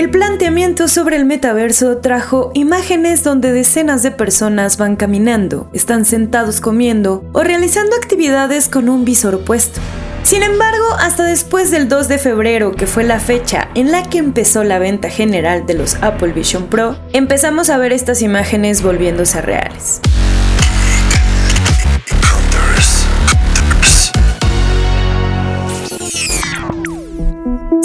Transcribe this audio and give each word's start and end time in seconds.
El 0.00 0.08
planteamiento 0.08 0.88
sobre 0.88 1.16
el 1.16 1.26
metaverso 1.26 1.98
trajo 1.98 2.52
imágenes 2.54 3.22
donde 3.22 3.52
decenas 3.52 4.02
de 4.02 4.10
personas 4.10 4.78
van 4.78 4.96
caminando, 4.96 5.68
están 5.74 6.06
sentados 6.06 6.62
comiendo 6.62 7.22
o 7.34 7.42
realizando 7.42 7.94
actividades 7.96 8.68
con 8.68 8.88
un 8.88 9.04
visor 9.04 9.44
puesto. 9.44 9.78
Sin 10.22 10.42
embargo, 10.42 10.86
hasta 11.00 11.24
después 11.24 11.70
del 11.70 11.90
2 11.90 12.08
de 12.08 12.16
febrero, 12.16 12.72
que 12.72 12.86
fue 12.86 13.04
la 13.04 13.20
fecha 13.20 13.68
en 13.74 13.92
la 13.92 14.02
que 14.02 14.16
empezó 14.16 14.64
la 14.64 14.78
venta 14.78 15.10
general 15.10 15.66
de 15.66 15.74
los 15.74 15.96
Apple 15.96 16.32
Vision 16.32 16.68
Pro, 16.68 16.96
empezamos 17.12 17.68
a 17.68 17.76
ver 17.76 17.92
estas 17.92 18.22
imágenes 18.22 18.82
volviéndose 18.82 19.42
reales. 19.42 20.00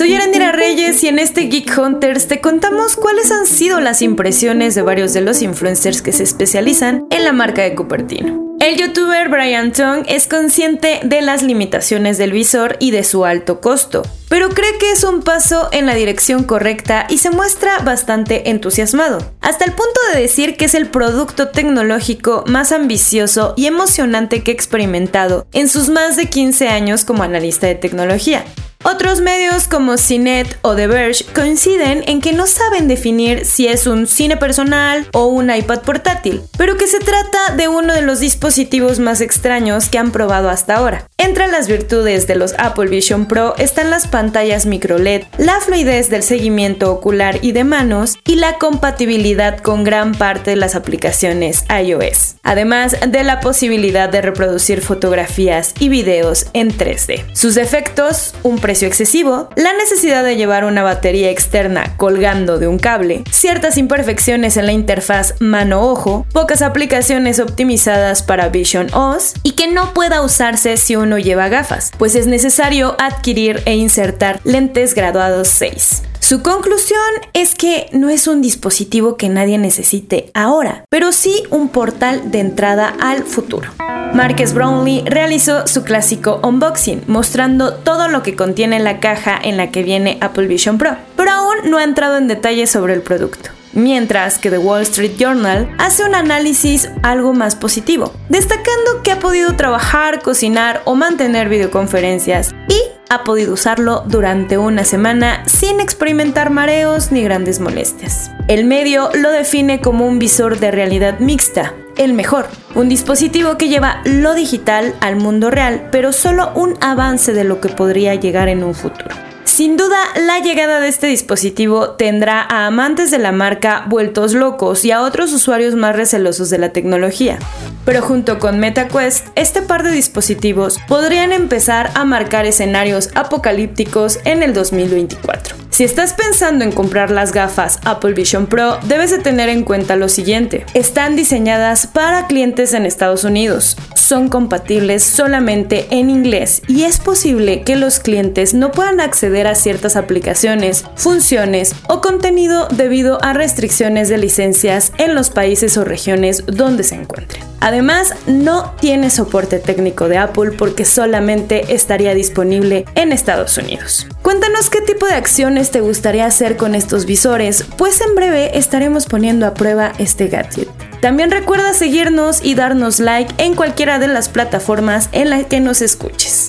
Soy 0.00 0.14
Arandira 0.14 0.50
Reyes 0.50 1.04
y 1.04 1.08
en 1.08 1.18
este 1.18 1.42
Geek 1.42 1.76
Hunters 1.76 2.26
te 2.26 2.40
contamos 2.40 2.96
cuáles 2.96 3.30
han 3.30 3.46
sido 3.46 3.80
las 3.80 4.00
impresiones 4.00 4.74
de 4.74 4.80
varios 4.80 5.12
de 5.12 5.20
los 5.20 5.42
influencers 5.42 6.00
que 6.00 6.12
se 6.12 6.22
especializan 6.22 7.04
en 7.10 7.22
la 7.22 7.34
marca 7.34 7.60
de 7.60 7.74
Cupertino. 7.74 8.56
El 8.60 8.78
youtuber 8.78 9.28
Brian 9.28 9.72
Tong 9.72 10.06
es 10.08 10.26
consciente 10.26 11.00
de 11.02 11.20
las 11.20 11.42
limitaciones 11.42 12.16
del 12.16 12.32
visor 12.32 12.78
y 12.80 12.92
de 12.92 13.04
su 13.04 13.26
alto 13.26 13.60
costo, 13.60 14.00
pero 14.30 14.48
cree 14.48 14.78
que 14.78 14.90
es 14.90 15.04
un 15.04 15.20
paso 15.20 15.68
en 15.70 15.84
la 15.84 15.94
dirección 15.94 16.44
correcta 16.44 17.06
y 17.10 17.18
se 17.18 17.28
muestra 17.28 17.80
bastante 17.80 18.48
entusiasmado, 18.48 19.18
hasta 19.42 19.66
el 19.66 19.72
punto 19.72 20.00
de 20.14 20.22
decir 20.22 20.56
que 20.56 20.64
es 20.64 20.74
el 20.74 20.88
producto 20.88 21.48
tecnológico 21.48 22.44
más 22.46 22.72
ambicioso 22.72 23.52
y 23.54 23.66
emocionante 23.66 24.42
que 24.42 24.52
ha 24.52 24.54
experimentado 24.54 25.46
en 25.52 25.68
sus 25.68 25.90
más 25.90 26.16
de 26.16 26.30
15 26.30 26.68
años 26.68 27.04
como 27.04 27.22
analista 27.22 27.66
de 27.66 27.74
tecnología. 27.74 28.46
Otros 28.82 29.20
medios 29.20 29.68
como 29.68 29.96
CNET 29.96 30.58
o 30.62 30.74
The 30.74 30.86
Verge 30.86 31.26
coinciden 31.34 32.02
en 32.06 32.22
que 32.22 32.32
no 32.32 32.46
saben 32.46 32.88
definir 32.88 33.44
si 33.44 33.68
es 33.68 33.86
un 33.86 34.06
cine 34.06 34.38
personal 34.38 35.06
o 35.12 35.26
un 35.26 35.54
iPad 35.54 35.82
portátil, 35.82 36.40
pero 36.56 36.78
que 36.78 36.86
se 36.86 36.98
trata 36.98 37.54
de 37.56 37.68
uno 37.68 37.92
de 37.92 38.00
los 38.00 38.20
dispositivos 38.20 38.98
más 38.98 39.20
extraños 39.20 39.90
que 39.90 39.98
han 39.98 40.12
probado 40.12 40.48
hasta 40.48 40.76
ahora. 40.76 41.06
Entre 41.18 41.48
las 41.48 41.68
virtudes 41.68 42.26
de 42.26 42.36
los 42.36 42.54
Apple 42.58 42.86
Vision 42.86 43.26
Pro 43.26 43.54
están 43.58 43.90
las 43.90 44.06
pantallas 44.06 44.64
micro 44.64 44.96
LED, 44.96 45.24
la 45.36 45.60
fluidez 45.60 46.08
del 46.08 46.22
seguimiento 46.22 46.90
ocular 46.90 47.38
y 47.42 47.52
de 47.52 47.64
manos 47.64 48.16
y 48.24 48.36
la 48.36 48.54
compatibilidad 48.54 49.58
con 49.58 49.84
gran 49.84 50.14
parte 50.14 50.52
de 50.52 50.56
las 50.56 50.74
aplicaciones 50.74 51.66
iOS, 51.68 52.36
además 52.42 52.96
de 53.06 53.24
la 53.24 53.40
posibilidad 53.40 54.08
de 54.08 54.22
reproducir 54.22 54.80
fotografías 54.80 55.74
y 55.78 55.90
videos 55.90 56.46
en 56.54 56.70
3D. 56.70 57.26
Sus 57.34 57.58
efectos, 57.58 58.34
un 58.42 58.58
precio 58.70 58.86
excesivo, 58.86 59.48
la 59.56 59.72
necesidad 59.72 60.22
de 60.22 60.36
llevar 60.36 60.64
una 60.64 60.84
batería 60.84 61.28
externa 61.28 61.96
colgando 61.96 62.60
de 62.60 62.68
un 62.68 62.78
cable, 62.78 63.24
ciertas 63.28 63.76
imperfecciones 63.76 64.56
en 64.56 64.66
la 64.66 64.70
interfaz 64.70 65.34
mano-ojo, 65.40 66.24
pocas 66.32 66.62
aplicaciones 66.62 67.40
optimizadas 67.40 68.22
para 68.22 68.48
Vision 68.48 68.86
OS 68.94 69.34
y 69.42 69.56
que 69.56 69.66
no 69.66 69.92
pueda 69.92 70.22
usarse 70.22 70.76
si 70.76 70.94
uno 70.94 71.18
lleva 71.18 71.48
gafas, 71.48 71.90
pues 71.98 72.14
es 72.14 72.28
necesario 72.28 72.94
adquirir 73.00 73.60
e 73.64 73.74
insertar 73.74 74.38
lentes 74.44 74.94
graduados 74.94 75.48
6. 75.48 76.02
Su 76.20 76.42
conclusión 76.42 77.00
es 77.32 77.56
que 77.56 77.88
no 77.90 78.08
es 78.08 78.28
un 78.28 78.40
dispositivo 78.40 79.16
que 79.16 79.28
nadie 79.28 79.58
necesite 79.58 80.30
ahora, 80.32 80.84
pero 80.88 81.10
sí 81.10 81.42
un 81.50 81.70
portal 81.70 82.30
de 82.30 82.38
entrada 82.38 82.94
al 83.00 83.24
futuro. 83.24 83.72
Marques 84.14 84.54
Brownlee 84.54 85.04
realizó 85.06 85.66
su 85.66 85.84
clásico 85.84 86.40
unboxing, 86.42 87.04
mostrando 87.06 87.74
todo 87.74 88.08
lo 88.08 88.22
que 88.22 88.34
contiene 88.34 88.80
la 88.80 88.98
caja 88.98 89.38
en 89.40 89.56
la 89.56 89.70
que 89.70 89.82
viene 89.82 90.18
Apple 90.20 90.48
Vision 90.48 90.78
Pro, 90.78 90.96
pero 91.16 91.30
aún 91.30 91.70
no 91.70 91.78
ha 91.78 91.84
entrado 91.84 92.16
en 92.16 92.26
detalles 92.26 92.70
sobre 92.70 92.94
el 92.94 93.02
producto. 93.02 93.50
Mientras 93.72 94.38
que 94.38 94.50
The 94.50 94.58
Wall 94.58 94.82
Street 94.82 95.12
Journal 95.16 95.72
hace 95.78 96.04
un 96.04 96.16
análisis 96.16 96.90
algo 97.02 97.32
más 97.32 97.54
positivo, 97.54 98.12
destacando 98.28 99.02
que 99.04 99.12
ha 99.12 99.20
podido 99.20 99.54
trabajar, 99.54 100.20
cocinar 100.22 100.82
o 100.86 100.96
mantener 100.96 101.48
videoconferencias 101.48 102.52
y 102.68 102.99
ha 103.10 103.24
podido 103.24 103.52
usarlo 103.52 104.04
durante 104.06 104.56
una 104.56 104.84
semana 104.84 105.42
sin 105.46 105.80
experimentar 105.80 106.50
mareos 106.50 107.10
ni 107.10 107.22
grandes 107.22 107.60
molestias. 107.60 108.30
El 108.46 108.64
medio 108.64 109.10
lo 109.14 109.30
define 109.30 109.80
como 109.80 110.06
un 110.06 110.18
visor 110.18 110.58
de 110.60 110.70
realidad 110.70 111.18
mixta, 111.18 111.74
el 111.96 112.14
mejor. 112.14 112.46
Un 112.74 112.88
dispositivo 112.88 113.58
que 113.58 113.68
lleva 113.68 114.00
lo 114.04 114.34
digital 114.34 114.94
al 115.00 115.16
mundo 115.16 115.50
real, 115.50 115.88
pero 115.90 116.12
solo 116.12 116.52
un 116.54 116.76
avance 116.80 117.32
de 117.32 117.44
lo 117.44 117.60
que 117.60 117.68
podría 117.68 118.14
llegar 118.14 118.48
en 118.48 118.62
un 118.62 118.74
futuro. 118.74 119.29
Sin 119.60 119.76
duda, 119.76 119.98
la 120.16 120.38
llegada 120.38 120.80
de 120.80 120.88
este 120.88 121.08
dispositivo 121.08 121.90
tendrá 121.90 122.40
a 122.40 122.66
amantes 122.66 123.10
de 123.10 123.18
la 123.18 123.30
marca 123.30 123.84
vueltos 123.90 124.32
locos 124.32 124.86
y 124.86 124.90
a 124.90 125.02
otros 125.02 125.34
usuarios 125.34 125.74
más 125.74 125.94
recelosos 125.94 126.48
de 126.48 126.56
la 126.56 126.70
tecnología. 126.70 127.38
Pero 127.84 128.00
junto 128.00 128.38
con 128.38 128.58
MetaQuest, 128.58 129.28
este 129.34 129.60
par 129.60 129.82
de 129.82 129.90
dispositivos 129.90 130.78
podrían 130.88 131.30
empezar 131.32 131.90
a 131.94 132.06
marcar 132.06 132.46
escenarios 132.46 133.10
apocalípticos 133.14 134.20
en 134.24 134.42
el 134.42 134.54
2024. 134.54 135.59
Si 135.80 135.84
estás 135.84 136.12
pensando 136.12 136.62
en 136.62 136.72
comprar 136.72 137.10
las 137.10 137.32
gafas 137.32 137.80
Apple 137.86 138.12
Vision 138.12 138.48
Pro, 138.48 138.78
debes 138.86 139.10
de 139.10 139.18
tener 139.18 139.48
en 139.48 139.64
cuenta 139.64 139.96
lo 139.96 140.10
siguiente. 140.10 140.66
Están 140.74 141.16
diseñadas 141.16 141.86
para 141.86 142.26
clientes 142.26 142.74
en 142.74 142.84
Estados 142.84 143.24
Unidos, 143.24 143.78
son 143.94 144.28
compatibles 144.28 145.02
solamente 145.02 145.86
en 145.88 146.10
inglés 146.10 146.60
y 146.68 146.82
es 146.82 146.98
posible 146.98 147.62
que 147.62 147.76
los 147.76 147.98
clientes 147.98 148.52
no 148.52 148.72
puedan 148.72 149.00
acceder 149.00 149.46
a 149.46 149.54
ciertas 149.54 149.96
aplicaciones, 149.96 150.84
funciones 150.96 151.74
o 151.88 152.02
contenido 152.02 152.68
debido 152.68 153.16
a 153.24 153.32
restricciones 153.32 154.10
de 154.10 154.18
licencias 154.18 154.92
en 154.98 155.14
los 155.14 155.30
países 155.30 155.78
o 155.78 155.84
regiones 155.86 156.44
donde 156.44 156.84
se 156.84 156.96
encuentren. 156.96 157.49
Además, 157.60 158.14
no 158.26 158.74
tiene 158.80 159.10
soporte 159.10 159.58
técnico 159.58 160.08
de 160.08 160.18
Apple 160.18 160.52
porque 160.52 160.84
solamente 160.84 161.74
estaría 161.74 162.14
disponible 162.14 162.86
en 162.94 163.12
Estados 163.12 163.58
Unidos. 163.58 164.06
Cuéntanos 164.22 164.70
qué 164.70 164.80
tipo 164.80 165.06
de 165.06 165.14
acciones 165.14 165.70
te 165.70 165.80
gustaría 165.80 166.26
hacer 166.26 166.56
con 166.56 166.74
estos 166.74 167.04
visores, 167.04 167.64
pues 167.76 168.00
en 168.00 168.14
breve 168.14 168.58
estaremos 168.58 169.06
poniendo 169.06 169.46
a 169.46 169.54
prueba 169.54 169.92
este 169.98 170.28
gadget. 170.28 170.68
También 171.00 171.30
recuerda 171.30 171.72
seguirnos 171.72 172.40
y 172.42 172.54
darnos 172.54 173.00
like 173.00 173.32
en 173.38 173.54
cualquiera 173.54 173.98
de 173.98 174.08
las 174.08 174.28
plataformas 174.28 175.08
en 175.12 175.30
las 175.30 175.46
que 175.46 175.60
nos 175.60 175.82
escuches. 175.82 176.48